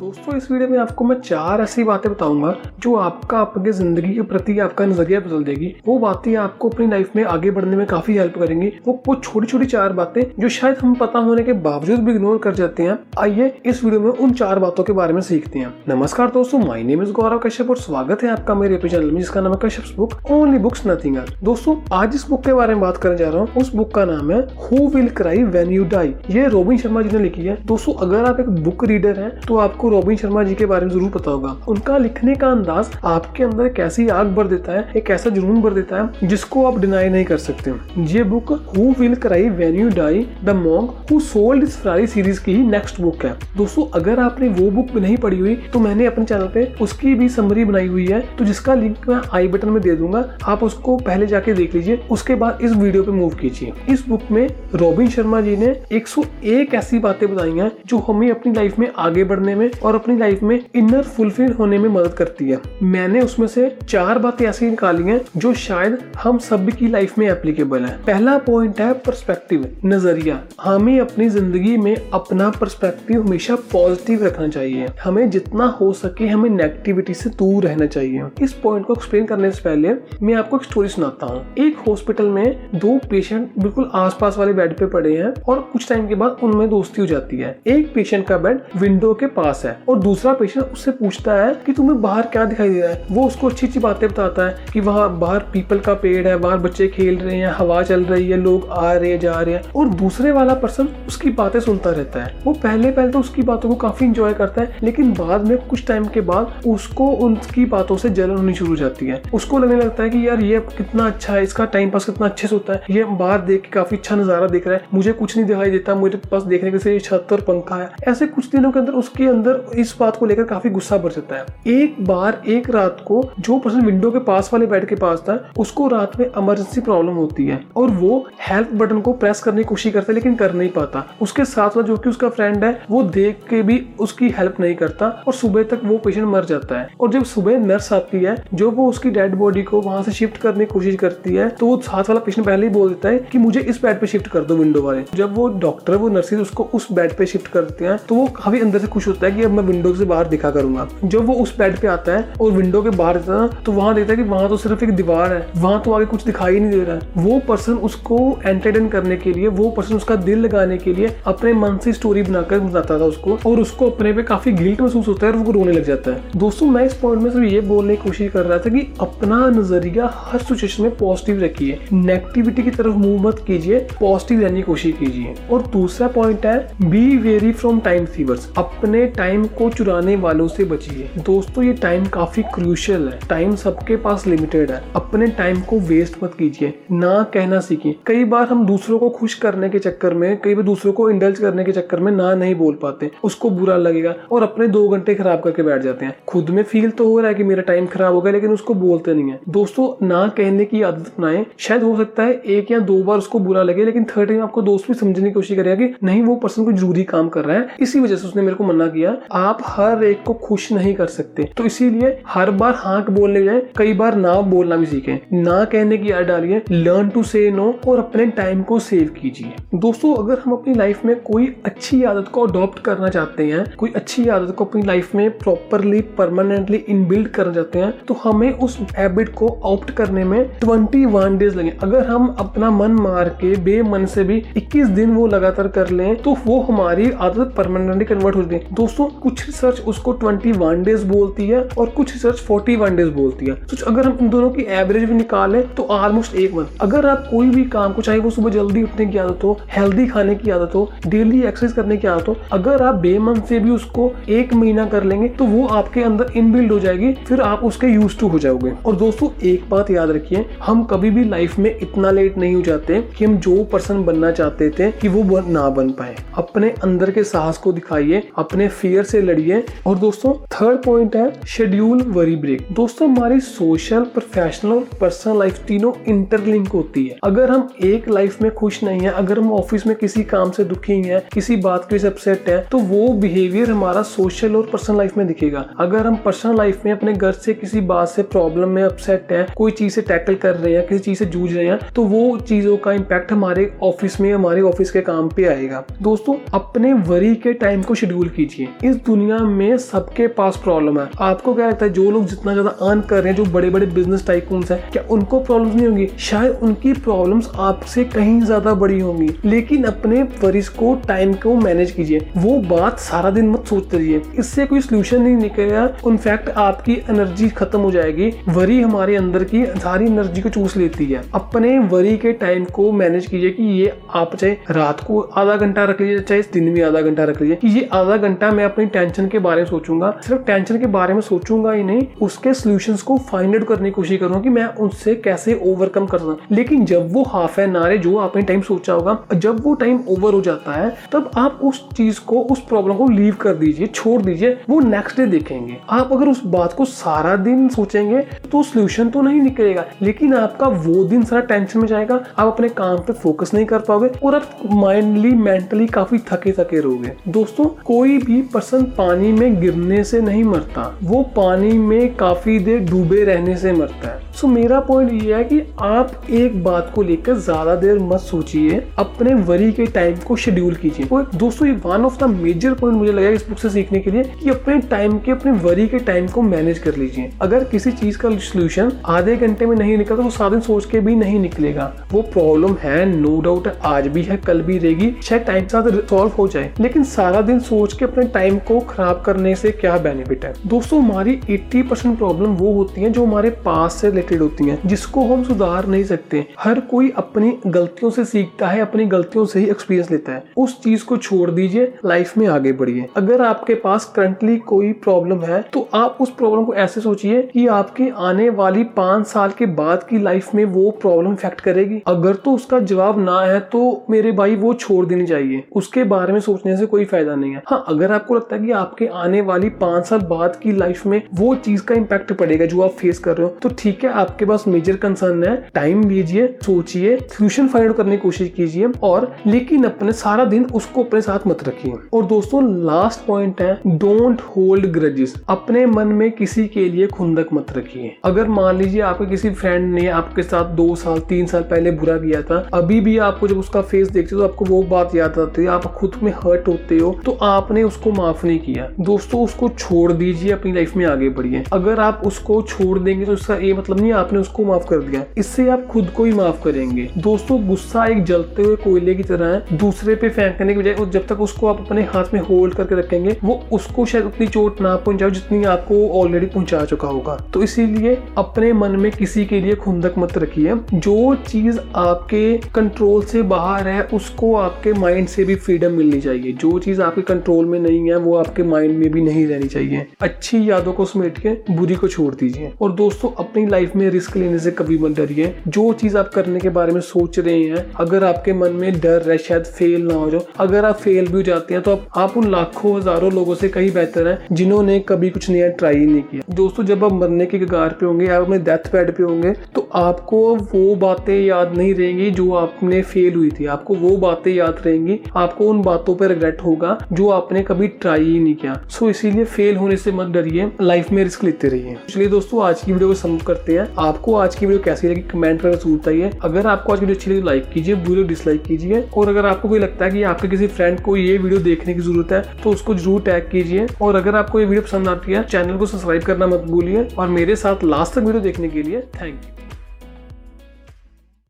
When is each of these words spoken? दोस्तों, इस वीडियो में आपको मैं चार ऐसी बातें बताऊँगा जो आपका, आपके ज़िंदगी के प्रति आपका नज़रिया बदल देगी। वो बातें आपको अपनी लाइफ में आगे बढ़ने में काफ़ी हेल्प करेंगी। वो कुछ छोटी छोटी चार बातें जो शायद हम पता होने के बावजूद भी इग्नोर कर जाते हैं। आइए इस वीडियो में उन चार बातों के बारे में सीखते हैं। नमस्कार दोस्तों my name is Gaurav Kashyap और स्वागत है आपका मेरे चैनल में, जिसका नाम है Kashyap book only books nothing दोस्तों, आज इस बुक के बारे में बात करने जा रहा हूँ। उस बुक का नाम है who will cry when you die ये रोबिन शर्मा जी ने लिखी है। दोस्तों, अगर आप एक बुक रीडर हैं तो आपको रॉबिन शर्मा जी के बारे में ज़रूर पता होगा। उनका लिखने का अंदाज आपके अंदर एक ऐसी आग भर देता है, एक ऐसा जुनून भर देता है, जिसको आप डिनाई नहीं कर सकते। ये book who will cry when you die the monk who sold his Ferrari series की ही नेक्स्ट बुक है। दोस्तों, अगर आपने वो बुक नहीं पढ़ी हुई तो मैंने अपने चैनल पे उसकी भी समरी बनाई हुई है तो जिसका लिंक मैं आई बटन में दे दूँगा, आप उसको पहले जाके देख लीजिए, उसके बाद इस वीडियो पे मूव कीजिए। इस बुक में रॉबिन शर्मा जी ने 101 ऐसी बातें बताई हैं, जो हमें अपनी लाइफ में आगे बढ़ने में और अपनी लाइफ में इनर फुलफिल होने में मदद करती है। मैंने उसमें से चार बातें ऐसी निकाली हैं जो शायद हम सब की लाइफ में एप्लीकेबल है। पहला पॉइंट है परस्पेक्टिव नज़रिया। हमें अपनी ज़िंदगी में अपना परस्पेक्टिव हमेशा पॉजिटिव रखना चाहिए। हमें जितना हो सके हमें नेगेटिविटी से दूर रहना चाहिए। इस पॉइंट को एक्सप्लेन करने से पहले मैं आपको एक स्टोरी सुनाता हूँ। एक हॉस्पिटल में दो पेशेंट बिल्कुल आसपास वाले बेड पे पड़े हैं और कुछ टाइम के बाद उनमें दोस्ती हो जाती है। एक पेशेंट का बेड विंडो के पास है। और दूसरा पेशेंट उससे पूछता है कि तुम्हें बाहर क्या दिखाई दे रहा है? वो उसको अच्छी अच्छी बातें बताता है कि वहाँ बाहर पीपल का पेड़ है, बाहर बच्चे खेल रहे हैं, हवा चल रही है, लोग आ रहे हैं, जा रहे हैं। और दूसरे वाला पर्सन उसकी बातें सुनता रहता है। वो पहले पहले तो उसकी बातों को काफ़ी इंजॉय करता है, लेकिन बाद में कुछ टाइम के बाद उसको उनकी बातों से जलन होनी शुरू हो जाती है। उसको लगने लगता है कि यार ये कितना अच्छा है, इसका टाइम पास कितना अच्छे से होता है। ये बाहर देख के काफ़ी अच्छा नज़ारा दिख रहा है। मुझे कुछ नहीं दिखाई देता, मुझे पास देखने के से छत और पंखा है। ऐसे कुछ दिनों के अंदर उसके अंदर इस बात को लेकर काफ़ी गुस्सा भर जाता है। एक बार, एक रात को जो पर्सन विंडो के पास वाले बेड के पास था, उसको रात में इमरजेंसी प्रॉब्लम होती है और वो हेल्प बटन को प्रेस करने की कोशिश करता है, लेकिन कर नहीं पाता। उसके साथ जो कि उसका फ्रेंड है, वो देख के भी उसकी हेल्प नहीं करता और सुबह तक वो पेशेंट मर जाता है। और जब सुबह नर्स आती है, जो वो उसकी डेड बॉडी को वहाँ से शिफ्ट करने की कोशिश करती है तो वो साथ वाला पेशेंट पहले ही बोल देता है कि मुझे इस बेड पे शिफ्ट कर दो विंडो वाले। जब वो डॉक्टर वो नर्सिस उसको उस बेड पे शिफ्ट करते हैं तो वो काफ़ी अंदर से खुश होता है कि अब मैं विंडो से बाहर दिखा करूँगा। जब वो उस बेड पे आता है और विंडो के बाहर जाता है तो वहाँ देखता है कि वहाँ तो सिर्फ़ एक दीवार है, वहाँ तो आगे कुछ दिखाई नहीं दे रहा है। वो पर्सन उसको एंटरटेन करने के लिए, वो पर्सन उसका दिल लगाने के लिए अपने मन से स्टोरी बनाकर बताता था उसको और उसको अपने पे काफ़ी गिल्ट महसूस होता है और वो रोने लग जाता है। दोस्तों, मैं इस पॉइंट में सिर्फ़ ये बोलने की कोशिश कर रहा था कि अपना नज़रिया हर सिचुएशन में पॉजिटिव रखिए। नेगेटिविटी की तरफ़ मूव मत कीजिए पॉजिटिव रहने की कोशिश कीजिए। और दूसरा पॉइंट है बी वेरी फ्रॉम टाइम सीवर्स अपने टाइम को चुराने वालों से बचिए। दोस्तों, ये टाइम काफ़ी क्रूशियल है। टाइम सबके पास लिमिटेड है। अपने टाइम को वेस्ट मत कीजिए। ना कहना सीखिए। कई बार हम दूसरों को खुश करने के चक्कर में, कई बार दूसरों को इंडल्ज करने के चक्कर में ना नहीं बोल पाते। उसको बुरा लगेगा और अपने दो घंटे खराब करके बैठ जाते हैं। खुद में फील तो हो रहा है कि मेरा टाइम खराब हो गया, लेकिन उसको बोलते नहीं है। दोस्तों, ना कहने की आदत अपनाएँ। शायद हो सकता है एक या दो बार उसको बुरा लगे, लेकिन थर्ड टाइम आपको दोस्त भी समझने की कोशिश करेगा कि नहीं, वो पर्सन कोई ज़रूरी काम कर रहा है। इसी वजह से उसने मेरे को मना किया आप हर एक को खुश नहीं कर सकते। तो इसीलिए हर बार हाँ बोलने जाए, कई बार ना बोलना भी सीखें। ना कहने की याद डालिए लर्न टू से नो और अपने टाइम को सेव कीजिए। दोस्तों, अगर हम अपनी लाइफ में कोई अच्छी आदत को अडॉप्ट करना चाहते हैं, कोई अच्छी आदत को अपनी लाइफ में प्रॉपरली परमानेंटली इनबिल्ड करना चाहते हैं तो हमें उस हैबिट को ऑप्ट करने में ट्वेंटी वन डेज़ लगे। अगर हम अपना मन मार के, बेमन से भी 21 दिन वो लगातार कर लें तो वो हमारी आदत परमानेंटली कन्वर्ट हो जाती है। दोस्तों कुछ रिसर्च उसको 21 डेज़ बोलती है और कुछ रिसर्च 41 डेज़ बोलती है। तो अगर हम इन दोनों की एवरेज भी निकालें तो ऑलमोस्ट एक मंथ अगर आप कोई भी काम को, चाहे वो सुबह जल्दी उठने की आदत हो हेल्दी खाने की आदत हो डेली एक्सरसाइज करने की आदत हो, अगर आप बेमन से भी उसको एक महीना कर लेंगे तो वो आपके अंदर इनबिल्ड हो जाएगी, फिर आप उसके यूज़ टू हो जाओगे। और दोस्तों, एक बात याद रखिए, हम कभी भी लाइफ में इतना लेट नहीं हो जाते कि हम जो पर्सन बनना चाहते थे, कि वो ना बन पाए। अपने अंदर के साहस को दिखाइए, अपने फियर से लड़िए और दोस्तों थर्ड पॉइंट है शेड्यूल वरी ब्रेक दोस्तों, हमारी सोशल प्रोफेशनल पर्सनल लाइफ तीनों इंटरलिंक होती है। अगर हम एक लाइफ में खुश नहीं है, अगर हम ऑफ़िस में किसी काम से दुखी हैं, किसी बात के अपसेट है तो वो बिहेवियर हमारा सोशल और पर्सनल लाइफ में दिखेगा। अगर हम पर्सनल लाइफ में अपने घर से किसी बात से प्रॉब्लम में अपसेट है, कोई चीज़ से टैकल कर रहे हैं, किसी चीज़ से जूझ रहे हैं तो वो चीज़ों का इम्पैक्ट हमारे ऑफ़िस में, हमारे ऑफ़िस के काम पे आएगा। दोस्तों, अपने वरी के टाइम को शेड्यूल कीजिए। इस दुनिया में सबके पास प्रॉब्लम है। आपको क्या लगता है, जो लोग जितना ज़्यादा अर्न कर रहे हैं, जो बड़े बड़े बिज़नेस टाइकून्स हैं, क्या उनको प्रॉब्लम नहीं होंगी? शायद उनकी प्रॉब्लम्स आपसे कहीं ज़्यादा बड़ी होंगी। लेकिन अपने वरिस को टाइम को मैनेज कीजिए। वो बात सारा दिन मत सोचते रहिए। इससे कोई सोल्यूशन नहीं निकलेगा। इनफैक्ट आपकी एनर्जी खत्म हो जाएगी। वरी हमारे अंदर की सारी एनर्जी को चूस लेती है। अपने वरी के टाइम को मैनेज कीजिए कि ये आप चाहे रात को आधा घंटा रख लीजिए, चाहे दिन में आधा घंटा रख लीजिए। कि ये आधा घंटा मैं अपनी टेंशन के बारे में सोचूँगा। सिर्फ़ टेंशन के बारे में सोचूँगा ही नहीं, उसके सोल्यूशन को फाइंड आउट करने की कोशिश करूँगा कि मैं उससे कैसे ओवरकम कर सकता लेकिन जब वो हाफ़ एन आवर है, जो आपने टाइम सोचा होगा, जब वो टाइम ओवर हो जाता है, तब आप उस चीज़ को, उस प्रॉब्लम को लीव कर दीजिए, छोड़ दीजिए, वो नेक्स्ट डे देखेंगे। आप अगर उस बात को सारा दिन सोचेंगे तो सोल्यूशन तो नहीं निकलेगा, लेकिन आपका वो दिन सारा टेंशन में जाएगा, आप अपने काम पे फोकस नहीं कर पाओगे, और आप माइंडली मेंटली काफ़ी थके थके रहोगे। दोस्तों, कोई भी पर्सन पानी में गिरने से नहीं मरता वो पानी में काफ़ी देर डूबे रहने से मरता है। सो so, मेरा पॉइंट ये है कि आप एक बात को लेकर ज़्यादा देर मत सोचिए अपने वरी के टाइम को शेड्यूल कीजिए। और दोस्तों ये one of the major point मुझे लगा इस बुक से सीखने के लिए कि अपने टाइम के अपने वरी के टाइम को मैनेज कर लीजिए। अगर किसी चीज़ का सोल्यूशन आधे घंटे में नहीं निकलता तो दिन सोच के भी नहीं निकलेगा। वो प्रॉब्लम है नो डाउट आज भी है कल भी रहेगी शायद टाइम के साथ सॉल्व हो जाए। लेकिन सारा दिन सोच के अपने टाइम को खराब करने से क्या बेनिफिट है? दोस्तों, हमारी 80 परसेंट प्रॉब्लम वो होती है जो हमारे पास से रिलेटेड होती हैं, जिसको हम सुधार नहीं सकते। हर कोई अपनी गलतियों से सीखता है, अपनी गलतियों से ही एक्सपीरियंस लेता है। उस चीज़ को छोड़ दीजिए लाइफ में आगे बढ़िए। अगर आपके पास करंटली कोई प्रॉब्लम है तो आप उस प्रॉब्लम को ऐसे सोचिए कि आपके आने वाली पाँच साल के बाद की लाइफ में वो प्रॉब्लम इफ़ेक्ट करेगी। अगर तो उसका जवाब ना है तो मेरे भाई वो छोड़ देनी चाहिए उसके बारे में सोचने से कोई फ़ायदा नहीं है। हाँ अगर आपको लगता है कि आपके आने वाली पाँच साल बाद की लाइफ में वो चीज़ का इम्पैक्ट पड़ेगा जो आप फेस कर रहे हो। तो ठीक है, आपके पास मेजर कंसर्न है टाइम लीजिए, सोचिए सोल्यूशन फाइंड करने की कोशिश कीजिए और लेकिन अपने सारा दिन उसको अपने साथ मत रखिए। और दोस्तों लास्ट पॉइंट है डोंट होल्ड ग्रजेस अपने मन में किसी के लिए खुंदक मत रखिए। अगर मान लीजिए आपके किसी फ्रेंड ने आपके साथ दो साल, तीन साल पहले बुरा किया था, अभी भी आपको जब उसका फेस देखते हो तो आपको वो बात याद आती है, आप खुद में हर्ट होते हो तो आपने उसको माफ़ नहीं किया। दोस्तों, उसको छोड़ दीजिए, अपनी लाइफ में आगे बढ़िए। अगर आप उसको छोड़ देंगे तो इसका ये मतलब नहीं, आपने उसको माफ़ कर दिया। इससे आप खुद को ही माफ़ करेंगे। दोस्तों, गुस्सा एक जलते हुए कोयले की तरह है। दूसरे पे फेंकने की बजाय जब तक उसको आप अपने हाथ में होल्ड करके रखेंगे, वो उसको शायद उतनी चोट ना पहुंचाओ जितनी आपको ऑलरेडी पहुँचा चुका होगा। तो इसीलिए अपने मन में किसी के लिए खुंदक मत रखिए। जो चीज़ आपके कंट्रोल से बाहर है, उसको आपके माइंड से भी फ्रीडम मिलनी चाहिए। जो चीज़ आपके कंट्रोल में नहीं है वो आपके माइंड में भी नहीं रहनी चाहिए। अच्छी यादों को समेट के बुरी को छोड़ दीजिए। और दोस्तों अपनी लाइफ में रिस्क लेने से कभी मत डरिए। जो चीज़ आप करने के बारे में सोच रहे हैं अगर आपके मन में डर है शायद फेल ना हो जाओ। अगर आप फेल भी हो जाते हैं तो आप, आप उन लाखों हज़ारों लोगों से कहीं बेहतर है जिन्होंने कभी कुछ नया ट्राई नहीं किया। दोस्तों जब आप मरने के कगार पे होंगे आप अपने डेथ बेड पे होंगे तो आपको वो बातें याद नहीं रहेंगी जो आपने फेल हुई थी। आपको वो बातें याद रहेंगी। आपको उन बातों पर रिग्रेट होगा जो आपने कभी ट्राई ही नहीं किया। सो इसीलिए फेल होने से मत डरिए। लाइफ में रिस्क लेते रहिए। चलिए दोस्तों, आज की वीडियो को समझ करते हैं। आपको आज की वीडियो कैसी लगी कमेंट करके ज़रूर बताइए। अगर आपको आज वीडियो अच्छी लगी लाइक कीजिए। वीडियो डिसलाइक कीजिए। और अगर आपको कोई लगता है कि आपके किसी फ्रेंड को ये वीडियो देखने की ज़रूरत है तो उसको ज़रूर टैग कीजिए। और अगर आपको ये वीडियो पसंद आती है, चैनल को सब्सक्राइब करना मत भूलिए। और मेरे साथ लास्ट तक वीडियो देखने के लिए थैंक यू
दोस्तों, 0.00 0.36
इस 0.36 0.50
वीडियो 0.50 0.68
में 0.68 0.78
आपको 0.78 1.04
मैं 1.04 1.18
चार 1.20 1.60
ऐसी 1.60 1.82
बातें 1.84 2.10
बताऊँगा 2.12 2.54
जो 2.80 2.94
आपका, 2.96 3.38
आपके 3.38 3.72
ज़िंदगी 3.72 4.12
के 4.14 4.22
प्रति 4.22 4.58
आपका 4.58 4.84
नज़रिया 4.86 5.18
बदल 5.20 5.42
देगी। 5.44 5.74
वो 5.86 5.98
बातें 5.98 6.34
आपको 6.34 6.68
अपनी 6.68 6.86
लाइफ 6.86 7.16
में 7.16 7.22
आगे 7.24 7.50
बढ़ने 7.50 7.76
में 7.76 7.86
काफ़ी 7.86 8.16
हेल्प 8.18 8.38
करेंगी। 8.38 8.72
वो 8.86 8.92
कुछ 9.06 9.22
छोटी 9.24 9.46
छोटी 9.46 9.66
चार 9.66 9.92
बातें 9.92 10.22
जो 10.40 10.48
शायद 10.48 10.76
हम 10.78 10.94
पता 10.94 11.18
होने 11.18 11.42
के 11.42 11.52
बावजूद 11.66 12.00
भी 12.00 12.12
इग्नोर 12.12 12.38
कर 12.38 12.54
जाते 12.54 12.82
हैं। 12.82 12.98
आइए 13.18 13.52
इस 13.66 13.82
वीडियो 13.84 14.00
में 14.00 14.10
उन 14.10 14.32
चार 14.32 14.58
बातों 14.58 14.84
के 14.84 14.92
बारे 14.92 15.12
में 15.12 15.20
सीखते 15.20 15.58
हैं। 15.58 15.74
नमस्कार 15.88 16.30
दोस्तों 16.30 16.58
my 16.58 16.82
name 16.82 17.02
is 17.02 17.12
Gaurav 17.12 17.38
Kashyap 17.38 17.70
और 17.70 17.76
स्वागत 17.78 18.22
है 18.22 18.30
आपका 18.30 18.54
मेरे 18.54 18.78
चैनल 18.78 19.10
में, 19.10 19.20
जिसका 19.20 19.40
नाम 19.40 19.52
है 19.52 19.58
Kashyap 19.64 19.96
book 19.96 20.30
only 20.30 20.58
books 20.60 20.86
nothing 20.86 21.18
दोस्तों, 21.42 21.76
आज 21.92 22.14
इस 22.14 22.26
बुक 22.30 22.44
के 22.44 22.52
बारे 22.52 22.74
में 22.74 22.80
बात 22.82 22.96
करने 22.96 23.16
जा 23.16 23.28
रहा 23.28 23.40
हूँ। 23.40 23.60
उस 23.60 23.74
बुक 23.74 23.94
का 23.94 24.04
नाम 24.04 24.30
है 24.30 24.40
who 24.62 24.88
will 24.88 25.10
cry 25.12 25.42
when 25.44 25.72
you 25.72 25.84
die 25.90 26.14
ये 26.30 26.48
रोबिन 26.48 26.78
शर्मा 26.78 27.02
जी 27.02 27.16
ने 27.16 27.22
लिखी 27.22 27.44
है। 27.44 27.58
दोस्तों, 27.66 27.94
अगर 27.96 28.24
आप 28.24 28.40
एक 28.40 28.48
बुक 28.64 28.84
रीडर 28.86 29.20
हैं 29.20 29.30
तो 29.40 29.56
आपको 29.58 29.88
रॉबिन 29.90 30.16
शर्मा 30.16 30.42
जी 30.42 30.54
के 30.54 30.66
बारे 30.66 30.86
में 30.86 30.92
ज़रूर 30.92 31.10
पता 31.10 31.30
होगा। 31.30 31.56
उनका 31.68 31.96
लिखने 31.98 32.34
का 32.34 32.48
अंदाज 32.48 32.90
आपके 33.06 33.44
अंदर 33.44 33.66
एक 33.66 33.78
ऐसी 33.80 34.06
आग 34.10 34.34
भर 34.34 34.46
देता 34.46 34.72
है, 34.72 34.88
एक 34.96 35.10
ऐसा 35.10 35.30
जुनून 35.30 35.60
भर 35.62 35.72
देता 35.74 36.02
है, 36.02 36.28
जिसको 36.28 36.64
आप 36.66 36.78
डिनाई 36.80 37.08
नहीं 37.08 37.24
कर 37.24 37.38
सकते। 37.38 37.72
ये 38.08 38.22
book 38.24 38.52
who 38.68 38.92
will 38.98 39.14
cry 39.18 39.48
when 39.50 39.76
you 39.76 39.88
die 39.90 40.26
the 40.44 40.50
monk 40.56 40.90
who 41.10 41.20
sold 41.22 41.64
his 41.64 41.76
Ferrari 41.80 42.06
series 42.06 42.42
की 42.44 42.54
ही 42.54 42.62
नेक्स्ट 42.66 43.00
बुक 43.00 43.24
है। 43.24 43.32
दोस्तों, 43.56 43.86
अगर 43.94 44.20
आपने 44.20 44.48
वो 44.50 44.70
बुक 44.72 44.94
नहीं 44.96 45.16
पढ़ी 45.18 45.38
हुई 45.38 45.54
तो 45.72 45.78
मैंने 45.78 46.06
अपने 46.06 46.24
चैनल 46.24 46.46
पे 46.54 46.64
उसकी 46.80 47.14
भी 47.14 47.28
समरी 47.30 47.64
बनाई 47.64 47.86
हुई 47.88 48.06
है 48.06 48.20
तो 48.36 48.44
जिसका 48.44 48.74
लिंक 48.74 49.08
मैं 49.08 49.20
आई 49.34 49.48
बटन 49.48 49.68
में 49.68 49.80
दे 49.82 49.96
दूँगा, 49.96 50.24
आप 50.44 50.62
उसको 50.62 50.96
पहले 50.98 51.26
जाके 51.26 51.52
देख 51.54 51.74
लीजिए, 51.74 51.96
उसके 52.10 52.34
बाद 52.34 52.58
इस 52.62 52.72
वीडियो 52.72 53.02
पे 53.02 53.12
मूव 53.12 53.34
कीजिए। 53.34 53.72
इस 53.88 54.06
बुक 54.08 54.30
में 54.30 54.46
रॉबिन 54.74 55.08
शर्मा 55.10 55.40
जी 55.40 55.56
ने 55.56 55.74
101 55.92 56.74
ऐसी 56.74 56.98
बातें 57.00 57.28
बताई 57.28 57.52
हैं, 57.52 57.70
जो 57.86 57.98
हमें 58.00 58.30
अपनी 58.30 58.52
लाइफ 58.52 58.78
में 58.78 58.86
आगे 58.98 59.24
बढ़ने 59.24 59.54
में 59.54 59.70
और 59.82 59.94
अपनी 59.94 60.16
लाइफ 60.18 60.42
में 60.42 60.58
इनर 60.74 61.02
फुलफिल 61.02 61.52
होने 61.52 61.78
में 61.78 61.88
मदद 61.88 62.14
करती 62.14 62.48
है। 62.50 62.60
मैंने 62.82 63.20
उसमें 63.20 63.46
से 63.46 63.68
चार 63.88 64.18
बातें 64.18 64.44
ऐसी 64.46 64.68
निकाली 64.70 65.02
हैं 65.02 65.20
जो 65.36 65.52
शायद 65.56 65.98
हम 66.16 66.38
सब 66.40 66.68
की 66.70 66.88
लाइफ 66.88 67.18
में 67.18 67.26
एप्लीकेबल 67.28 67.84
है। 67.84 67.96
पहला 68.04 68.36
पॉइंट 68.40 68.80
है 68.80 68.92
परस्पेक्टिव 69.00 69.66
नज़रिया। 69.84 70.40
हमें 70.62 70.98
अपनी 71.00 71.28
ज़िंदगी 71.28 71.76
में 71.76 71.94
अपना 72.14 72.48
परस्पेक्टिव 72.50 73.22
हमेशा 73.22 73.56
पॉजिटिव 73.72 74.24
रखना 74.24 74.48
चाहिए। 74.48 74.86
हमें 75.04 75.28
जितना 75.30 75.66
हो 75.80 75.92
सके 75.92 76.26
हमें 76.26 76.48
नेगेटिविटी 76.50 77.14
से 77.14 77.30
दूर 77.30 77.64
रहना 77.64 77.86
चाहिए। 77.86 78.28
इस 78.42 78.52
पॉइंट 78.62 78.86
को 78.86 78.94
एक्सप्लेन 78.94 79.26
करने 79.26 79.50
से 79.50 79.62
पहले 79.62 79.94
मैं 80.22 80.34
आपको 80.34 80.56
एक 80.56 80.64
स्टोरी 80.64 80.88
सुनाता 80.88 81.26
हूँ। 81.26 81.42
एक 81.58 81.78
हॉस्पिटल 81.88 82.28
में 82.28 82.68
दो 82.74 82.98
पेशेंट 83.10 83.50
बिल्कुल 83.58 83.90
आसपास 83.94 84.38
वाले 84.38 84.52
बेड 84.52 84.76
पे 84.78 84.86
पड़े 84.88 85.16
हैं 85.16 85.32
और 85.42 85.60
कुछ 85.72 85.88
टाइम 85.88 86.06
के 86.08 86.14
बाद 86.14 86.36
उनमें 86.42 86.68
दोस्ती 86.70 87.00
हो 87.00 87.06
जाती 87.06 87.38
है। 87.38 87.58
एक 87.66 87.92
पेशेंट 87.94 88.26
का 88.26 88.38
बेड 88.38 88.60
विंडो 88.76 89.12
के 89.14 89.26
पास 89.30 89.62
है। 89.64 89.69
और 89.88 89.98
दूसरा 89.98 90.32
पेशेंट 90.32 90.64
उससे 90.64 90.90
पूछता 90.90 91.34
है 91.34 91.54
कि 91.66 91.72
तुम्हें 91.72 92.00
बाहर 92.02 92.26
क्या 92.26 92.44
दिखाई 92.44 92.68
दे 92.68 92.80
रहा 92.80 92.90
है? 92.90 93.06
वो 93.10 93.26
उसको 93.26 93.48
अच्छी 93.48 93.66
अच्छी 93.66 93.80
बातें 93.80 94.08
बताता 94.08 94.46
है 94.46 94.64
कि 94.72 94.80
वहाँ 94.80 95.08
बाहर 95.18 95.38
पीपल 95.52 95.78
का 95.78 95.94
पेड़ 95.94 96.26
है, 96.28 96.36
बाहर 96.36 96.58
बच्चे 96.58 96.88
खेल 96.88 97.18
रहे 97.18 97.36
हैं, 97.36 97.52
हवा 97.52 97.82
चल 97.82 98.04
रही 98.04 98.28
है, 98.30 98.36
लोग 98.36 98.68
आ 98.70 98.92
रहे 98.92 99.10
हैं, 99.10 99.18
जा 99.20 99.40
रहे 99.40 99.54
हैं। 99.54 99.62
और 99.76 99.88
दूसरे 99.94 100.30
वाला 100.30 100.54
पर्सन 100.54 100.88
उसकी 101.08 101.30
बातें 101.30 101.58
सुनता 101.60 101.90
रहता 101.90 102.22
है। 102.22 102.34
वो 102.44 102.52
पहले 102.52 102.90
पहले 102.90 103.12
तो 103.12 103.20
उसकी 103.20 103.42
बातों 103.42 103.68
को 103.68 103.74
काफ़ी 103.74 104.06
इंजॉय 104.06 104.34
करता 104.34 104.62
है, 104.62 104.76
लेकिन 104.82 105.12
बाद 105.12 105.46
में 105.46 105.56
कुछ 105.58 105.86
टाइम 105.86 106.06
के 106.06 106.20
बाद 106.20 106.62
उसको 106.66 107.08
उनकी 107.20 107.64
बातों 107.66 107.96
से 107.96 108.10
जलन 108.10 108.36
होनी 108.36 108.54
शुरू 108.54 108.70
हो 108.70 108.76
जाती 108.76 109.06
है। 109.06 109.20
उसको 109.34 109.58
लगने 109.58 109.76
लगता 109.76 110.02
है 110.02 110.10
कि 110.10 110.26
यार 110.28 110.40
ये 110.40 110.60
कितना 110.78 111.06
अच्छा 111.06 111.32
है, 111.32 111.42
इसका 111.42 111.64
टाइम 111.64 111.90
पास 111.90 112.04
कितना 112.04 112.26
अच्छे 112.26 112.48
से 112.48 112.54
होता 112.54 112.72
है। 112.72 112.82
ये 112.90 113.04
बाहर 113.04 113.40
देख 113.40 113.62
के 113.62 113.70
काफ़ी 113.70 113.96
अच्छा 113.96 114.16
नज़ारा 114.16 114.46
दिख 114.46 114.66
रहा 114.66 114.76
है। 114.76 114.84
मुझे 114.94 115.12
कुछ 115.12 115.36
नहीं 115.36 115.46
दिखाई 115.46 115.70
देता, 115.70 115.94
मुझे 115.94 116.20
पास 116.30 116.42
देखने 116.42 116.70
के 116.70 116.78
से 116.78 116.98
छत 117.00 117.28
और 117.32 117.40
पंखा 117.40 117.76
है। 117.76 117.90
ऐसे 118.08 118.26
कुछ 118.26 118.50
दिनों 118.50 118.70
के 118.72 118.78
अंदर 118.78 118.92
उसके 118.92 119.26
अंदर 119.26 119.49
इस 119.74 119.94
बात 120.00 120.16
को 120.16 120.26
लेकर 120.26 120.44
काफ़ी 120.44 120.70
गुस्सा 120.70 120.96
भर 120.96 121.10
जाता 121.10 121.36
है। 121.36 121.74
एक 121.74 122.04
बार, 122.04 122.42
एक 122.46 122.70
रात 122.70 123.04
को 123.06 123.22
जो 123.40 123.58
पर्सन 123.58 123.84
विंडो 123.86 124.10
के 124.10 124.18
पास 124.20 124.50
वाले 124.52 124.66
बेड 124.66 124.86
के 124.86 124.94
पास 124.96 125.20
था, 125.20 125.38
उसको 125.58 125.86
रात 125.88 126.18
में 126.20 126.26
इमरजेंसी 126.26 126.80
प्रॉब्लम 126.80 127.14
होती 127.14 127.46
है 127.46 127.60
और 127.76 127.90
वो 127.90 128.18
हेल्प 128.48 128.72
बटन 128.74 129.00
को 129.00 129.12
प्रेस 129.14 129.42
करने 129.42 129.62
की 129.62 129.68
कोशिश 129.68 129.92
करता 129.92 130.12
है, 130.12 130.14
लेकिन 130.14 130.34
कर 130.34 130.54
नहीं 130.54 130.68
पाता। 130.70 131.04
उसके 131.22 131.44
साथ 131.44 131.80
जो 131.80 131.96
कि 131.96 132.08
उसका 132.08 132.28
फ्रेंड 132.28 132.64
है, 132.64 132.70
वो 132.90 133.02
देख 133.02 133.44
के 133.50 133.62
भी 133.62 133.82
उसकी 134.00 134.28
हेल्प 134.30 134.60
नहीं 134.60 134.74
करता 134.74 135.06
और 135.26 135.34
सुबह 135.34 135.62
तक 135.62 135.80
वो 135.84 135.96
पेशेंट 135.98 136.26
मर 136.26 136.44
जाता 136.44 136.78
है। 136.80 136.88
और 137.00 137.10
जब 137.10 137.24
सुबह 137.24 137.58
नर्स 137.58 137.92
आती 137.92 138.18
है, 138.18 138.36
जो 138.54 138.70
वो 138.70 138.88
उसकी 138.88 139.10
डेड 139.10 139.34
बॉडी 139.34 139.62
को 139.62 139.80
वहाँ 139.80 140.02
से 140.02 140.12
शिफ्ट 140.12 140.36
करने 140.36 140.64
की 140.64 140.72
कोशिश 140.72 140.96
करती 140.96 141.34
है 141.34 141.48
तो 141.50 141.66
वो 141.66 141.76
साथ 141.78 142.08
वाला 142.08 142.20
पेशेंट 142.20 142.46
पहले 142.46 142.66
ही 142.66 142.72
बोल 142.72 142.88
देता 142.88 143.08
है 143.08 143.18
कि 143.32 143.38
मुझे 143.38 143.60
इस 143.60 143.82
बेड 143.82 144.00
पे 144.00 144.06
शिफ्ट 144.06 144.28
कर 144.28 144.44
दो 144.44 144.56
विंडो 144.56 144.82
वाले। 144.82 145.04
जब 145.14 145.34
वो 145.34 145.48
डॉक्टर 145.60 145.96
वो 145.96 146.08
नर्सिस 146.08 146.38
उसको 146.40 146.68
उस 146.74 146.86
बेड 146.92 147.16
पे 147.16 147.26
शिफ्ट 147.26 147.48
करते 147.48 147.84
हैं 147.84 147.96
तो 148.08 148.14
वो 148.14 148.26
काफ़ी 148.36 148.60
अंदर 148.60 148.78
से 148.78 148.86
खुश 148.86 149.06
होता 149.08 149.26
है 149.26 149.32
कि 149.32 149.39
अब 149.44 149.50
मैं 149.50 149.62
विंडो 149.64 149.94
से 149.94 150.04
बाहर 150.04 150.28
दिखा 150.28 150.50
करूँगा। 150.50 150.88
जब 151.04 151.26
वो 151.26 151.34
उस 151.34 151.56
बेड 151.58 151.78
पे 151.80 151.88
आता 151.88 152.16
है 152.16 152.32
और 152.40 152.52
विंडो 152.52 152.82
के 152.82 152.90
बाहर 152.92 153.18
जाता 153.18 153.42
है 153.42 153.62
तो 153.64 153.72
वहाँ 153.72 153.94
देखता 153.94 154.12
है 154.12 154.16
कि 154.16 154.28
वहाँ 154.30 154.48
तो 154.48 154.56
सिर्फ़ 154.56 154.84
एक 154.84 154.90
दीवार 154.92 155.32
है, 155.32 155.46
वहाँ 155.56 155.80
तो 155.82 155.92
आगे 155.92 156.04
कुछ 156.06 156.24
दिखाई 156.24 156.60
नहीं 156.60 156.70
दे 156.70 156.82
रहा 156.82 156.96
है। 156.96 157.24
वो 157.24 157.38
पर्सन 157.48 157.72
उसको 157.80 158.18
एंटरटेन 158.46 158.88
करने 158.88 159.16
के 159.16 159.32
लिए, 159.32 159.48
वो 159.48 159.70
पर्सन 159.70 159.94
उसका 159.94 160.16
दिल 160.18 160.38
लगाने 160.38 160.78
के 160.78 160.94
लिए 160.94 161.14
अपने 161.26 161.52
मन 161.54 161.78
से 161.84 161.92
स्टोरी 161.92 162.22
बनाकर 162.22 162.60
बताता 162.60 162.98
था 163.00 163.04
उसको 163.04 163.38
और 163.46 163.60
उसको 163.60 163.90
अपने 163.90 164.12
पे 164.12 164.22
काफ़ी 164.24 164.52
गिल्ट 164.52 164.80
महसूस 164.80 165.08
होता 165.08 165.26
है 165.26 165.32
और 165.32 165.38
वो 165.38 165.52
रोने 165.52 165.72
लग 165.72 165.84
जाता 165.84 166.10
है। 166.10 166.22
दोस्तों, 166.36 166.66
मैं 166.66 166.84
इस 166.84 166.94
पॉइंट 166.94 167.22
में 167.22 167.30
सिर्फ़ 167.30 167.46
ये 167.46 167.60
बोलने 167.62 167.96
की 167.96 168.02
कोशिश 168.02 168.30
कर 168.32 168.44
रहा 168.44 168.58
था 168.58 168.70
कि 168.70 168.86
अपना 169.00 169.38
नज़रिया 169.50 170.10
हर 170.14 170.38
सिचुएशन 170.40 170.82
में 170.82 170.96
पॉजिटिव 170.96 171.42
रखिए। 171.42 171.78
नेगेटिविटी 171.92 172.62
की 172.62 172.70
तरफ़ 172.70 172.94
मूव 172.96 173.26
मत 173.26 173.44
कीजिए 173.46 173.78
पॉजिटिव 174.00 174.40
रहने 174.40 174.56
की 174.56 174.62
कोशिश 174.62 174.94
कीजिए। 174.98 175.34
और 175.50 175.66
दूसरा 175.72 176.08
पॉइंट 176.10 176.46
है 176.46 176.58
बी 176.82 177.16
वेरी 177.18 177.52
फ्रॉम 177.52 177.80
टाइम 177.80 178.04
सीवर्स 178.06 178.48
अपने 178.58 179.04
टाइम 179.08 179.29
को 179.38 179.70
चुराने 179.70 180.16
वालों 180.16 180.48
से 180.48 180.64
बचिए। 180.64 181.10
दोस्तों, 181.18 181.64
ये 181.64 181.72
टाइम 181.72 182.06
काफ़ी 182.06 182.42
क्रूशियल 182.42 183.08
है। 183.08 183.18
टाइम 183.28 183.56
सबके 183.56 183.96
पास 183.96 184.26
लिमिटेड 184.26 184.70
है। 184.70 184.82
अपने 184.96 185.26
टाइम 185.26 185.60
को 185.60 185.78
वेस्ट 185.78 186.24
मत 186.24 186.34
कीजिए। 186.38 186.78
ना 186.92 187.22
कहना 187.34 187.60
सीखिए। 187.60 187.96
कई 188.06 188.24
बार 188.24 188.46
हम 188.46 188.66
दूसरों 188.66 188.98
को 188.98 189.10
खुश 189.10 189.34
करने 189.34 189.68
के 189.68 189.78
चक्कर 189.78 190.14
में, 190.14 190.40
कई 190.40 190.54
बार 190.54 190.64
दूसरों 190.64 190.92
को 190.92 191.10
इंडल्ज 191.10 191.38
करने 191.38 191.64
के 191.64 191.72
चक्कर 191.72 192.00
में 192.00 192.12
ना 192.12 192.34
नहीं 192.34 192.54
बोल 192.54 192.74
पाते। 192.74 193.10
उसको 193.24 193.50
बुरा 193.50 193.76
लगेगा 193.76 194.14
और 194.32 194.42
अपने 194.42 194.68
दो 194.68 194.88
घंटे 194.88 195.14
खराब 195.14 195.40
करके 195.40 195.62
बैठ 195.62 195.82
जाते 195.82 196.04
हैं। 196.04 196.16
खुद 196.26 196.50
में 196.50 196.62
फील 196.62 196.90
तो 196.90 197.08
हो 197.08 197.18
रहा 197.18 197.28
है 197.28 197.34
कि 197.34 197.44
मेरा 197.44 197.62
टाइम 197.62 197.86
खराब 197.86 198.14
हो 198.14 198.20
गया, 198.20 198.32
लेकिन 198.32 198.50
उसको 198.50 198.74
बोलते 198.74 199.14
नहीं 199.14 199.30
है। 199.30 199.40
दोस्तों, 199.48 200.06
ना 200.06 200.28
कहने 200.28 200.64
की 200.64 200.82
आदत 200.82 201.06
अपनाएँ। 201.06 201.46
शायद 201.58 201.82
हो 201.82 201.96
सकता 201.96 202.22
है 202.22 202.32
एक 202.32 202.70
या 202.70 202.78
दो 202.78 203.02
बार 203.02 203.18
उसको 203.18 203.38
बुरा 203.38 203.62
लगे, 203.62 203.84
लेकिन 203.84 204.04
थर्ड 204.04 204.28
टाइम 204.28 204.42
आपको 204.42 204.62
दोस्त 204.62 204.88
भी 204.88 204.94
समझने 204.94 205.24
की 205.24 205.30
कोशिश 205.30 205.56
करेगा 205.56 205.86
कि 205.86 205.94
नहीं, 206.04 206.22
वो 206.22 206.36
पर्सन 206.36 206.64
कोई 206.64 206.74
ज़रूरी 206.74 207.04
काम 207.04 207.28
कर 207.28 207.44
रहा 207.44 207.56
है। 207.56 207.68
इसी 207.80 208.00
वजह 208.00 208.16
से 208.16 208.26
उसने 208.28 208.42
मेरे 208.42 208.54
को 208.54 208.64
मना 208.64 208.86
किया 208.86 209.16
आप 209.32 209.58
हर 209.66 210.04
एक 210.04 210.22
को 210.22 210.34
खुश 210.42 210.70
नहीं 210.72 210.94
कर 210.94 211.06
सकते। 211.08 211.48
तो 211.56 211.64
इसीलिए 211.64 212.18
हर 212.28 212.50
बार 212.50 212.74
हाँ 212.76 213.04
बोलने 213.10 213.42
जाए, 213.44 213.62
कई 213.76 213.92
बार 213.94 214.14
ना 214.16 214.40
बोलना 214.42 214.76
भी 214.76 214.86
सीखें। 214.86 215.18
ना 215.34 215.64
कहने 215.64 215.96
की 215.98 216.10
याद 216.10 216.24
डालिए 216.24 216.62
लर्न 216.70 217.08
टू 217.08 217.22
से 217.22 217.50
नो 217.50 217.72
और 217.88 217.98
अपने 217.98 218.26
टाइम 218.32 218.62
को 218.62 218.78
सेव 218.78 219.14
कीजिए। 219.20 219.52
दोस्तों, 219.74 220.14
अगर 220.14 220.38
हम 220.38 220.52
अपनी 220.52 220.74
लाइफ 220.74 221.04
में 221.04 221.14
कोई 221.22 221.46
अच्छी 221.66 222.02
आदत 222.04 222.28
को 222.28 222.46
अडॉप्ट 222.46 222.78
करना 222.78 223.08
चाहते 223.08 223.44
हैं, 223.44 223.64
कोई 223.76 223.92
अच्छी 223.96 224.26
आदत 224.28 224.54
को 224.54 224.64
अपनी 224.64 224.82
लाइफ 224.82 225.14
में 225.14 225.30
प्रॉपरली 225.38 226.00
परमानेंटली 226.18 226.76
इनबिल्ड 226.78 227.28
करना 227.28 227.52
चाहते 227.52 227.78
हैं 227.78 227.92
तो 228.04 228.14
हमें 228.14 228.50
उस 228.52 228.78
हैबिट 228.96 229.34
को 229.34 229.48
ऑप्ट 229.64 229.90
करने 229.90 230.24
में 230.24 230.44
ट्वेंटी 230.60 231.04
वन 231.06 231.38
डेज़ 231.38 231.56
लगे। 231.58 231.76
अगर 231.82 232.06
हम 232.06 232.28
अपना 232.38 232.70
मन 232.70 232.92
मार 232.92 233.28
के, 233.40 233.54
बेमन 233.56 234.04
से 234.06 234.24
भी 234.24 234.42
21 234.56 234.88
दिन 234.90 235.14
वो 235.14 235.26
लगातार 235.26 235.68
कर 235.68 235.90
लें 235.90 236.16
तो 236.16 236.36
वो 236.46 236.60
हमारी 236.62 237.10
आदत 237.20 237.54
परमानेंटली 237.56 238.04
कन्वर्ट 238.06 238.36
हो 238.36 238.42
जाती 238.42 238.56
है। 238.56 238.74
दोस्तों 238.74 239.08
कुछ 239.20 239.46
रिसर्च 239.46 239.80
उसको 239.82 240.12
21 240.14 240.82
डेज़ 240.84 241.04
बोलती 241.06 241.46
है 241.48 241.60
और 241.78 241.88
कुछ 241.90 242.12
रिसर्च 242.12 242.40
41 242.42 242.96
डेज़ 242.96 243.10
बोलती 243.12 243.46
है। 243.46 243.54
तो 243.66 243.84
अगर 243.86 244.06
हम 244.06 244.18
इन 244.20 244.28
दोनों 244.30 244.50
की 244.50 244.62
एवरेज 244.72 245.04
भी 245.04 245.14
निकालें 245.14 245.62
तो 245.74 245.82
ऑलमोस्ट 245.90 246.34
एक 246.34 246.54
मंथ 246.54 246.80
अगर 246.80 247.06
आप 247.06 247.26
कोई 247.30 247.48
भी 247.50 247.64
काम 247.66 247.92
को, 247.92 248.02
चाहे 248.02 248.18
वो 248.18 248.30
सुबह 248.30 248.50
जल्दी 248.50 248.82
उठने 248.82 249.06
की 249.06 249.18
आदत 249.18 249.44
हो 249.44 249.58
हेल्दी 249.70 250.06
खाने 250.06 250.34
की 250.34 250.50
आदत 250.50 250.74
हो 250.74 250.88
डेली 251.06 251.42
एक्सरसाइज 251.42 251.72
करने 251.72 251.96
की 251.96 252.08
आदत 252.08 252.28
हो, 252.28 252.36
अगर 252.52 252.82
आप 252.82 252.94
बेमन 253.00 253.40
से 253.40 253.58
भी 253.58 253.70
उसको 253.70 254.10
एक 254.30 254.54
महीना 254.54 254.86
कर 254.86 255.04
लेंगे 255.04 255.28
तो 255.30 255.44
वो 255.46 255.66
आपके 255.68 256.02
अंदर 256.02 256.32
इनबिल्ड 256.36 256.72
हो 256.72 256.78
जाएगी, 256.78 257.12
फिर 257.28 257.40
आप 257.40 257.64
उसके 257.64 257.86
यूज़ 257.86 258.18
टू 258.18 258.28
हो 258.28 258.38
जाओगे। 258.38 258.72
और 258.86 258.96
दोस्तों, 258.96 259.28
एक 259.42 259.68
बात 259.70 259.90
याद 259.90 260.10
रखिए, 260.10 260.44
हम 260.62 260.82
कभी 260.84 261.10
भी 261.10 261.24
लाइफ 261.24 261.58
में 261.58 261.70
इतना 261.72 262.10
लेट 262.10 262.38
नहीं 262.38 262.54
हो 262.54 262.62
जाते 262.62 263.00
कि 263.18 263.24
हम 263.24 263.36
जो 263.38 263.62
पर्सन 263.64 264.04
बनना 264.04 264.30
चाहते 264.32 264.70
थे, 264.70 264.90
कि 264.92 265.08
वो 265.08 265.40
ना 265.42 265.68
बन 265.70 265.90
पाए। 265.90 266.16
अपने 266.38 266.68
अंदर 266.84 267.10
के 267.10 267.24
साहस 267.24 267.58
को 267.58 267.72
दिखाइए, 267.72 268.22
अपने 268.38 268.68
फियर 268.70 268.99
से 269.04 269.20
लड़िए 269.22 269.62
और 269.86 269.98
दोस्तों 269.98 270.34
थर्ड 270.52 270.82
पॉइंट 270.84 271.16
है 271.16 271.30
शेड्यूल 271.48 272.02
वरी 272.08 272.36
ब्रेक 272.36 272.66
दोस्तों, 272.72 273.08
हमारी 273.08 273.40
सोशल 273.40 274.04
प्रोफेशनल 274.14 274.78
पर्सनल 275.00 275.38
लाइफ 275.38 275.58
तीनों 275.66 275.92
इंटरलिंक 276.08 276.68
होती 276.68 277.06
है। 277.06 277.18
अगर 277.24 277.50
हम 277.50 277.68
एक 277.84 278.08
लाइफ 278.08 278.40
में 278.42 278.50
खुश 278.54 278.82
नहीं 278.84 279.00
है, 279.00 279.10
अगर 279.10 279.38
हम 279.38 279.52
ऑफ़िस 279.52 279.86
में 279.86 279.94
किसी 279.96 280.22
काम 280.24 280.50
से 280.50 280.64
दुखी 280.64 281.00
हैं, 281.02 281.22
किसी 281.32 281.56
बात 281.58 281.88
के 281.90 282.06
अपसेट 282.06 282.48
है 282.48 282.58
तो 282.70 282.78
वो 282.80 283.08
बिहेवियर 283.14 283.70
हमारा 283.70 284.02
सोशल 284.04 284.56
और 284.56 284.68
पर्सनल 284.72 284.96
लाइफ 284.98 285.16
में 285.16 285.26
दिखेगा। 285.26 285.64
अगर 285.80 286.06
हम 286.06 286.16
पर्सनल 286.24 286.56
लाइफ 286.56 286.84
में 286.84 286.92
अपने 286.92 287.12
घर 287.12 287.32
से 287.34 287.54
किसी 287.54 287.80
बात 287.82 288.08
से 288.08 288.22
प्रॉब्लम 288.24 288.68
में 288.68 288.82
अपसेट 288.82 289.32
है, 289.32 289.46
कोई 289.56 289.72
चीज़ 289.72 289.92
से 289.92 290.02
टैकल 290.02 290.34
कर 290.36 290.54
रहे 290.54 290.74
हैं, 290.74 290.86
किसी 290.86 291.00
चीज़ 291.00 291.18
से 291.18 291.24
जूझ 291.26 291.52
रहे 291.52 291.66
हैं 291.66 291.78
तो 291.94 292.02
वो 292.04 292.38
चीज़ों 292.40 292.76
का 292.76 292.92
इम्पैक्ट 292.92 293.32
हमारे 293.32 293.70
ऑफ़िस 293.82 294.20
में, 294.20 294.32
हमारे 294.32 294.60
ऑफ़िस 294.62 294.90
के 294.90 295.00
काम 295.00 295.28
पे 295.28 295.44
आएगा। 295.46 295.84
दोस्तों, 296.02 296.34
अपने 296.54 296.92
वरी 296.92 297.34
के 297.36 297.52
टाइम 297.54 297.82
को 297.82 297.94
शेड्यूल 297.94 298.28
कीजिए। 298.28 298.68
इस 298.90 298.96
दुनिया 299.06 299.38
में 299.38 299.76
सबके 299.78 300.26
पास 300.28 300.56
प्रॉब्लम 300.56 300.98
है। 301.00 301.08
आपको 301.20 301.54
क्या 301.54 301.68
लगता 301.68 301.84
है, 301.84 301.92
जो 301.92 302.10
लोग 302.10 302.26
जितना 302.26 302.52
ज़्यादा 302.52 302.70
अर्न 302.86 303.00
कर 303.00 303.22
रहे 303.22 303.32
हैं, 303.32 303.36
जो 303.36 303.44
बड़े 303.52 303.70
बड़े 303.70 303.86
बिज़नेस 303.88 304.26
टाइकून्स 304.26 304.70
हैं, 304.72 304.80
क्या 304.92 305.02
उनको 305.10 305.40
प्रॉब्लम 305.40 305.68
नहीं 305.68 305.86
होंगी? 305.86 306.06
शायद 306.20 306.58
उनकी 306.62 306.92
प्रॉब्लम्स 307.00 307.50
आपसे 307.58 308.04
कहीं 308.06 308.40
ज़्यादा 308.40 308.74
बड़ी 308.74 308.98
होंगी। 309.00 309.28
लेकिन 309.44 309.84
अपने 309.84 310.22
वरिस 310.42 310.68
को 310.70 310.94
टाइम 311.08 311.32
को 311.34 311.54
मैनेज 311.56 311.90
कीजिए। 311.90 312.26
वो 312.36 312.56
बात 312.70 312.98
सारा 313.00 313.30
दिन 313.30 313.50
मत 313.50 313.66
सोचते 313.66 313.98
रहिए। 313.98 314.22
इससे 314.38 314.66
कोई 314.66 314.80
सोल्यूशन 314.80 315.22
नहीं 315.22 315.36
निकलेगा। 315.36 315.84
इनफैक्ट 316.06 316.48
आपकी 316.58 316.94
एनर्जी 317.10 317.48
खत्म 317.50 317.80
हो 317.80 317.90
जाएगी। 317.90 318.32
वरी 318.48 318.80
हमारे 318.80 319.16
अंदर 319.16 319.44
की 319.44 319.64
सारी 319.66 320.06
एनर्जी 320.06 320.42
को 320.42 320.48
चूस 320.48 320.76
लेती 320.76 321.06
है। 321.06 321.22
अपने 321.34 321.78
वरी 321.88 322.16
के 322.16 322.32
टाइम 322.34 322.64
को 322.72 322.90
मैनेज 322.92 323.26
कीजिए 323.26 323.50
कि 323.50 323.62
ये 323.72 323.92
आप 324.14 324.34
चाहे 324.36 324.56
रात 324.70 325.00
को 325.00 325.20
आधा 325.20 325.56
घंटा 325.56 325.84
रख 325.84 326.00
लीजिए, 326.00 326.18
चाहे 326.20 326.42
दिन 326.52 326.68
में 326.68 326.82
आधा 326.82 327.00
घंटा 327.00 327.24
रख 327.24 327.40
लीजिए। 327.42 327.56
कि 327.56 327.68
ये 327.68 327.88
आधा 327.92 328.16
घंटा 328.18 328.50
मैं 328.50 328.64
अपनी 328.64 328.79
टेंशन 328.86 329.26
के 329.28 329.38
बारे 329.38 329.62
में 329.62 329.68
सोचूँगा। 329.68 330.10
सिर्फ़ 330.26 330.42
टेंशन 330.42 330.78
के 330.78 330.86
बारे 330.88 331.14
में 331.14 331.20
सोचूँगा 331.20 331.72
ही 331.72 331.82
नहीं, 331.82 332.06
उसके 332.22 332.54
सोल्यूशन 332.54 332.96
को 333.06 333.16
फाइंड 333.20 333.54
आउट 333.56 333.66
करने 333.68 333.88
की 333.88 333.92
कोशिश 333.92 334.20
करूँगा 334.20 334.40
कि 334.40 334.48
मैं 334.48 334.64
उससे 334.80 335.14
कैसे 335.16 335.60
ओवरकम 335.64 336.06
कर 336.06 336.18
सकता 336.18 336.54
लेकिन 336.54 336.84
जब 336.84 337.12
वो 337.12 337.22
हाफ़ 337.24 337.60
एन 337.60 337.76
आवर 337.76 337.90
है, 337.90 337.98
जो 337.98 338.16
आपने 338.18 338.42
टाइम 338.42 338.60
सोचा 338.62 338.92
होगा, 338.92 339.18
जब 339.34 339.60
वो 339.64 339.74
टाइम 339.74 340.00
ओवर 340.08 340.34
हो 340.34 340.40
जाता 340.40 340.72
है, 340.72 340.90
तब 341.12 341.30
आप 341.38 341.60
उस 341.62 341.82
चीज़ 341.96 342.20
को, 342.20 342.40
उस 342.42 342.60
प्रॉब्लम 342.60 342.96
को 342.96 343.08
लीव 343.08 343.34
कर 343.34 343.54
दीजिए, 343.54 343.86
छोड़ 343.86 344.20
दीजिए, 344.22 344.56
वो 344.70 344.80
नेक्स्ट 344.80 345.16
डे 345.16 345.26
देखेंगे। 345.26 345.76
आप 345.90 346.12
अगर 346.12 346.28
उस 346.28 346.44
बात 346.46 346.72
को 346.72 346.84
सारा 346.84 347.34
दिन 347.36 347.68
सोचेंगे 347.68 348.20
तो 348.42 348.62
सोल्यूशन 348.62 349.08
तो 349.10 349.22
नहीं 349.22 349.40
निकलेगा, 349.40 349.84
लेकिन 350.02 350.34
आपका 350.34 350.66
वो 350.66 351.04
दिन 351.04 351.24
सारा 351.24 351.40
टेंशन 351.42 351.80
में 351.80 351.86
जाएगा, 351.86 352.14
आप 352.38 352.46
अपने 352.46 352.68
काम 352.70 352.98
पे 352.98 353.12
फोकस 353.12 353.54
नहीं 353.54 353.66
कर 353.66 353.78
पाओगे, 353.78 354.08
और 354.24 354.34
आप 354.34 354.58
माइंडली 354.72 355.30
मेंटली 355.30 355.86
काफ़ी 355.88 356.18
थके 356.30 356.52
थके 356.52 356.80
रहोगे। 356.80 357.12
दोस्तों, 357.28 357.64
कोई 357.84 358.16
भी 358.18 358.40
पर्सन 358.44 358.69
पानी 358.72 359.32
में 359.32 359.60
गिरने 359.60 360.02
से 360.04 360.20
नहीं 360.20 360.42
मरता 360.44 360.82
वो 361.02 361.22
पानी 361.36 361.72
में 361.72 362.14
काफ़ी 362.14 362.58
देर 362.58 362.78
डूबे 362.80 363.22
रहने 363.24 363.56
से 363.56 363.72
मरता 363.72 364.08
है। 364.08 364.18
सो 364.32 364.46
so, 364.46 364.52
मेरा 364.54 364.80
पॉइंट 364.80 365.12
ये 365.22 365.34
है 365.34 365.42
कि 365.44 365.60
आप 365.80 366.26
एक 366.30 366.62
बात 366.64 366.90
को 366.94 367.02
लेकर 367.02 367.34
ज़्यादा 367.36 367.74
देर 367.74 367.98
मत 367.98 368.20
सोचिए 368.20 368.82
अपने 368.98 369.34
वरी 369.34 369.70
के 369.72 369.86
टाइम 369.86 370.16
को 370.16 370.36
शेड्यूल 370.36 370.74
कीजिए। 370.74 371.06
और 371.12 371.30
दोस्तों 371.34 371.68
ये 371.68 371.74
one 371.84 372.04
of 372.04 372.18
the 372.18 372.28
major 372.30 372.74
point 372.74 372.98
मुझे 372.98 373.12
लगा 373.12 373.28
इस 373.28 373.48
बुक 373.48 373.58
से 373.58 373.70
सीखने 373.70 374.00
के 374.00 374.10
लिए 374.10 374.22
कि 374.42 374.50
अपने 374.50 374.78
टाइम 374.90 375.18
के 375.18 375.32
अपने 375.32 375.52
वरी 375.60 375.86
के 375.88 375.98
टाइम 375.98 376.28
को 376.28 376.42
मैनेज 376.42 376.78
कर 376.78 376.96
लीजिए। 376.96 377.30
अगर 377.42 377.64
किसी 377.64 377.92
चीज़ 377.92 378.18
का 378.18 378.30
सोल्यूशन 378.30 378.92
आधे 379.06 379.36
घंटे 379.36 379.66
में 379.66 379.76
नहीं 379.76 379.96
निकलता 379.98 380.28
तो 380.28 380.50
दिन 380.50 380.60
सोच 380.60 380.84
के 380.84 381.00
भी 381.00 381.14
नहीं 381.14 381.38
निकलेगा। 381.40 381.92
वो 382.12 382.22
प्रॉब्लम 382.22 382.76
है 382.80 383.04
नो 383.16 383.40
डाउट 383.40 383.68
आज 383.84 384.06
भी 384.08 384.22
है 384.22 384.36
कल 384.36 384.62
भी 384.62 384.78
रहेगी 384.78 385.14
शायद 385.22 385.42
टाइम 385.42 385.64
के 385.64 385.68
साथ 385.68 386.08
सॉल्व 386.10 386.32
हो 386.38 386.46
जाए। 386.48 386.72
लेकिन 386.80 387.04
सारा 387.04 387.40
दिन 387.40 387.58
सोच 387.60 387.92
के 387.92 388.04
अपने 388.04 388.24
टाइम 388.24 388.49
को 388.58 388.78
खराब 388.80 389.22
करने 389.26 389.54
से 389.54 389.70
क्या 389.72 389.96
बेनिफिट 389.98 390.44
है? 390.44 390.52
दोस्तों, 390.66 391.02
हमारी 391.02 391.38
80 391.50 391.82
परसेंट 391.82 392.16
प्रॉब्लम 392.18 392.54
वो 392.54 392.72
होती 392.72 393.00
है 393.00 393.10
जो 393.10 393.24
हमारे 393.26 393.50
पास 393.64 393.94
से 393.94 394.08
रिलेटेड 394.10 394.40
होती 394.40 394.64
हैं, 394.64 394.78
जिसको 394.86 395.24
हम 395.24 395.42
सुधार 395.44 395.86
नहीं 395.86 396.04
सकते। 396.04 396.44
हर 396.60 396.80
कोई 396.82 397.12
अपनी 397.16 397.56
गलतियों 397.66 398.10
से 398.10 398.24
सीखता 398.24 398.68
है, 398.68 398.80
अपनी 398.80 399.06
गलतियों 399.06 399.44
से 399.44 399.60
ही 399.60 399.66
एक्सपीरियंस 399.66 400.10
लेता 400.10 400.32
है। 400.32 400.42
उस 400.56 400.80
चीज़ 400.82 401.04
को 401.04 401.16
छोड़ 401.16 401.50
दीजिए 401.50 401.92
लाइफ 402.04 402.36
में 402.38 402.46
आगे 402.48 402.72
बढ़िए। 402.72 403.06
अगर 403.16 403.42
आपके 403.42 403.74
पास 403.74 404.04
करंटली 404.16 404.56
कोई 404.58 404.92
प्रॉब्लम 404.94 405.40
है 405.40 405.60
तो 405.72 405.88
आप 405.94 406.16
उस 406.20 406.30
प्रॉब्लम 406.30 406.64
को 406.64 406.74
ऐसे 406.74 407.00
सोचिए 407.00 407.42
कि 407.44 407.66
आपके 407.68 408.08
आने 408.18 408.48
वाली 408.50 408.84
पाँच 408.96 409.26
साल 409.26 409.50
के 409.50 409.66
बाद 409.74 410.02
की 410.02 410.18
लाइफ 410.18 410.54
में 410.54 410.64
वो 410.64 410.90
प्रॉब्लम 410.92 411.32
इफ़ेक्ट 411.32 411.60
करेगी। 411.60 412.02
अगर 412.06 412.34
तो 412.34 412.52
उसका 412.52 412.78
जवाब 412.80 413.18
ना 413.20 413.40
है 413.42 413.58
तो 413.72 413.80
मेरे 414.10 414.32
भाई 414.32 414.56
वो 414.56 414.72
छोड़ 414.74 415.04
देनी 415.06 415.26
चाहिए 415.26 415.62
उसके 415.72 416.04
बारे 416.06 416.32
में 416.32 416.40
सोचने 416.40 416.76
से 416.76 416.86
कोई 416.86 417.04
फ़ायदा 417.04 417.34
नहीं 417.34 417.52
है। 417.52 417.62
हाँ 417.66 417.84
अगर 417.88 418.12
आपको 418.12 418.34
लगता 418.40 418.56
है 418.56 418.64
कि 418.64 418.72
आपके 418.72 419.06
आने 419.14 419.40
वाली 419.42 419.68
पाँच 419.80 420.06
साल 420.06 420.20
बाद 420.26 420.56
की 420.56 420.72
लाइफ 420.72 421.04
में 421.06 421.20
वो 421.34 421.54
चीज़ 421.56 421.82
का 421.82 421.94
इम्पैक्ट 421.94 422.32
पड़ेगा 422.34 422.66
जो 422.66 422.80
आप 422.82 422.90
फेस 422.92 423.18
कर 423.18 423.36
रहे 423.36 423.46
हो। 423.46 423.56
तो 423.62 423.68
ठीक 423.78 424.04
है, 424.04 424.10
आपके 424.12 424.44
पास 424.44 424.64
मेजर 424.68 424.96
कंसर्न 424.96 425.44
है 425.44 425.56
टाइम 425.74 426.08
लीजिए, 426.08 426.46
सोचिए 426.64 427.16
सोल्यूशन 427.18 427.68
फाइंड 427.68 427.92
करने 427.94 428.10
की 428.10 428.22
कोशिश 428.22 428.48
कीजिए 428.56 428.90
और 429.02 429.32
लेकिन 429.46 429.84
अपने 429.84 430.12
सारा 430.14 430.44
दिन 430.44 430.64
उसको 430.74 431.02
अपने 431.02 431.20
साथ 431.20 431.46
मत 431.46 431.66
रखिए। 431.68 431.94
और 432.14 432.26
दोस्तों 432.26 432.62
लास्ट 432.84 433.26
पॉइंट 433.26 433.60
है 433.62 433.78
डोंट 433.86 434.40
होल्ड 434.48 434.86
ग्रजेस 434.92 435.34
अपने 435.48 435.84
मन 435.86 436.08
में 436.08 436.30
किसी 436.32 436.66
के 436.68 436.88
लिए 436.88 437.06
खुंदक 437.08 437.52
मत 437.52 437.72
रखिए। 437.72 438.16
अगर 438.24 438.48
मान 438.48 438.76
लीजिए 438.76 439.00
आपके 439.02 439.26
किसी 439.26 439.50
फ्रेंड 439.52 439.92
ने 439.94 440.06
आपके 440.08 440.42
साथ 440.42 440.74
दो 440.76 440.94
साल, 440.96 441.18
तीन 441.20 441.46
साल 441.46 441.62
पहले 441.64 441.90
बुरा 441.92 442.16
किया 442.18 442.42
था, 442.42 442.58
अभी 442.74 443.00
भी 443.00 443.16
आपको 443.20 443.48
जब 443.48 443.58
उसका 443.58 443.82
फेस 443.82 444.10
देखते 444.10 444.34
हो 444.34 444.40
तो 444.40 444.48
आपको 444.48 444.64
वो 444.64 444.82
बात 444.84 445.14
याद 445.14 445.38
आती 445.38 445.62
है, 445.62 445.68
आप 445.68 445.84
खुद 445.92 446.12
में 446.22 446.32
हर्ट 446.34 446.68
होते 446.68 446.98
हो 446.98 447.10
तो 447.24 447.32
आपने 447.42 447.82
उसको 447.82 448.12
माफ़ 448.12 448.29
नहीं 448.44 448.58
किया। 448.58 448.88
दोस्तों, 449.00 449.44
उसको 449.44 449.68
छोड़ 449.68 450.12
दीजिए, 450.12 450.52
अपनी 450.52 450.72
लाइफ 450.72 450.96
में 450.96 451.06
आगे 451.06 451.28
बढ़िए। 451.28 451.64
अगर 451.72 452.00
आप 452.00 452.22
उसको 452.26 452.62
छोड़ 452.62 452.98
देंगे 452.98 453.24
तो 453.24 453.32
इसका 453.32 453.54
ये 453.54 453.74
मतलब 453.74 454.00
नहीं, 454.00 454.12
आपने 454.12 454.38
उसको 454.38 454.64
माफ़ 454.64 454.86
कर 454.86 454.98
दिया। 454.98 455.24
इससे 455.38 455.68
आप 455.68 455.86
खुद 455.86 456.08
को 456.16 456.24
ही 456.24 456.32
माफ़ 456.32 456.64
करेंगे। 456.64 457.10
दोस्तों, 457.18 457.68
गुस्सा 457.68 458.04
एक 458.06 458.24
जलते 458.24 458.62
हुए 458.62 458.76
कोयले 458.76 459.14
की 459.14 459.22
तरह 459.22 459.46
है। 459.46 459.78
दूसरे 459.78 460.14
पे 460.14 460.28
फेंकने 460.28 460.74
की 460.74 460.80
बजाय 460.80 460.96
जब 461.10 461.26
तक 461.26 461.40
उसको 461.40 461.66
आप 461.66 461.80
अपने 461.80 462.02
हाथ 462.02 462.24
में 462.34 462.40
होल्ड 462.40 462.74
करके 462.74 462.94
रखेंगे, 462.94 463.36
वो 463.44 463.62
उसको 463.72 464.06
शायद 464.06 464.24
उतनी 464.24 464.46
चोट 464.46 464.80
ना 464.80 464.96
पहुंचाओ 464.96 465.30
जितनी 465.30 465.64
आपको 465.64 466.08
ऑलरेडी 466.20 466.46
पहुँचा 466.46 466.84
चुका 466.84 467.08
होगा। 467.08 467.46
तो 467.54 467.62
इसीलिए 467.62 468.18
अपने 468.38 468.72
मन 468.72 468.90
में 468.90 469.12
किसी 469.12 469.44
के 469.44 469.60
लिए 469.60 469.74
खुंदक 469.74 470.14
मत 470.18 470.38
रखिए। 470.38 470.74
जो 470.94 471.34
चीज़ 471.34 471.78
आपके 471.96 472.58
कंट्रोल 472.74 473.22
से 473.22 473.42
बाहर 473.42 473.88
है, 473.88 474.02
उसको 474.02 474.54
आपके 474.54 474.92
माइंड 474.92 475.28
से 475.28 475.44
भी 475.44 475.54
फ्रीडम 475.54 475.92
मिलनी 475.92 476.20
चाहिए। 476.20 476.52
जो 476.52 476.78
चीज़ 476.78 477.02
आपके 477.02 477.22
कंट्रोल 477.22 477.64
में 477.64 477.80
नहीं 477.80 478.10
है 478.10 478.19
वो 478.20 478.36
आपके 478.36 478.62
माइंड 478.64 478.96
में 478.98 479.10
भी 479.10 479.20
नहीं 479.22 479.46
रहनी 479.46 479.68
चाहिए। 479.68 480.06
अच्छी 480.20 480.58
यादों 480.70 480.92
को 480.92 481.04
समेट 481.06 481.38
के 481.38 481.50
बुरी 481.70 481.94
को 481.94 482.08
छोड़ 482.08 482.34
दीजिए। 482.34 482.72
और 482.80 482.92
दोस्तों 482.94 483.30
अपनी 483.38 483.66
लाइफ 483.66 483.96
में 483.96 484.08
रिस्क 484.10 484.36
लेने 484.36 484.58
से 484.58 484.70
कभी 484.72 484.98
मत 484.98 485.16
डरिए। 485.16 485.54
जो 485.68 485.92
चीज़ 485.94 486.16
आप 486.18 486.30
करने 486.34 486.60
के 486.60 486.68
बारे 486.70 486.92
में 486.92 487.00
सोच 487.02 487.38
रहे 487.38 487.58
हैं 487.60 487.84
अगर 487.96 488.24
आपके 488.24 488.52
मन 488.52 488.72
में 488.72 489.00
डर 489.00 489.30
है 489.30 489.38
शायद 489.38 489.64
फेल 489.78 490.02
ना 490.02 490.14
हो 490.14 490.30
जाओ। 490.30 490.40
अगर 490.58 490.84
आप 490.84 490.96
फेल 490.96 491.26
भी 491.26 491.32
हो 491.32 491.42
जाते 491.42 491.74
हैं 491.74 491.82
तो 491.82 491.92
आप, 491.92 492.06
आप 492.16 492.36
उन 492.36 492.50
लाखों 492.50 492.96
हज़ारों 492.96 493.32
लोगों 493.32 493.54
से 493.54 493.68
कहीं 493.68 493.90
बेहतर 493.92 494.28
है 494.28 494.38
जिन्होंने 494.52 494.98
कभी 495.00 495.30
कुछ 495.30 495.48
नया 495.50 495.68
ट्राई 495.72 495.96
नहीं 495.96 496.22
किया। 496.22 496.54
दोस्तों 496.54 496.84
जब 496.84 497.04
आप 497.04 497.12
मरने 497.12 497.46
के 497.46 497.58
कगार 497.58 497.96
पे 498.00 498.06
होंगे 498.06 498.28
आप 498.28 498.42
अपने 498.42 498.58
डेथ 498.60 498.90
बेड 498.92 499.10
पे 499.16 499.22
होंगे 499.22 499.52
तो 499.74 499.88
आपको 499.94 500.38
वो 500.56 500.94
बातें 500.96 501.34
याद 501.36 501.76
नहीं 501.76 501.94
रहेंगी 501.94 502.30
जो 502.30 502.52
आपने 502.54 503.00
फेल 503.02 503.34
हुई 503.34 503.50
थी। 503.50 503.66
आपको 503.66 503.94
वो 503.96 504.16
बातें 504.18 504.52
याद 504.52 504.82
रहेंगी। 504.86 505.18
आपको 505.36 505.68
उन 505.68 505.82
बातों 505.82 506.14
पर 506.14 506.28
रिग्रेट 506.28 506.62
होगा 506.62 506.96
जो 507.12 507.28
आपने 507.30 507.62
कभी 507.62 507.88
ट्राई 507.88 508.24
ही 508.24 508.38
नहीं 508.38 508.54
किया। 508.54 508.74
सो 508.90 509.08
इसीलिए 509.10 509.44
फेल 509.46 509.76
होने 509.76 509.96
से 509.96 510.12
मत 510.12 510.28
डरिए। 510.28 510.70
लाइफ 510.80 511.10
में 511.12 511.22
रिस्क 511.24 511.44
लेते 511.44 511.68
रहिए। 511.68 511.96
चलिए 512.10 512.28
दोस्तों, 512.28 512.62
आज 512.64 512.82
की 512.82 512.92
वीडियो 512.92 513.08
को 513.08 513.14
समझ 513.14 513.42
करते 513.42 513.78
हैं। 513.78 513.88
आपको 514.00 514.34
आज 514.36 514.54
की 514.54 514.66
वीडियो 514.66 514.82
कैसी 514.84 515.08
लगी 515.08 515.22
कमेंट 515.22 515.60
करके 515.62 515.76
ज़रूर 515.76 515.98
बताइए। 515.98 516.30
अगर 516.42 516.66
आपको 516.66 516.92
आज 516.92 517.00
वीडियो 517.00 517.16
अच्छी 517.16 517.30
लगी 517.30 517.42
लाइक 517.42 517.68
कीजिए। 517.72 517.94
वीडियो 517.96 518.26
डिसलाइक 518.26 518.62
कीजिए। 518.64 519.04
और 519.16 519.28
अगर 519.28 519.46
आपको 519.46 519.68
कोई 519.68 519.78
लगता 519.78 520.04
है 520.04 520.10
कि 520.10 520.22
आपके 520.24 520.48
किसी 520.48 520.66
फ्रेंड 520.68 521.00
को 521.00 521.16
ये 521.16 521.36
वीडियो 521.38 521.60
देखने 521.62 521.94
की 521.94 522.00
ज़रूरत 522.00 522.32
है 522.32 522.42
तो 522.62 522.70
उसको 522.70 522.94
ज़रूर 522.94 523.22
टैग 523.22 523.48
कीजिए। 523.50 523.86
और 524.02 524.16
अगर 524.16 524.36
आपको 524.36 524.60
ये 524.60 524.66
वीडियो 524.66 524.82
पसंद 524.82 525.08
आती 525.08 525.32
है, 525.32 525.42
चैनल 525.44 525.76
को 525.76 525.86
सब्सक्राइब 525.86 526.22
करना 526.22 526.46
मत 526.46 526.64
भूलिए। 526.66 527.08
और 527.18 527.28
मेरे 527.30 527.56
साथ 527.56 527.84
लास्ट 527.84 528.14
तक 528.14 528.20
वीडियो 528.20 528.42
देखने 528.42 528.68
के 528.68 528.82
लिए 528.82 529.00
थैंक 529.00 529.34
यू 529.34 529.68